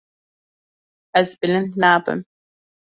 [1.21, 2.19] Ez bilind nabim.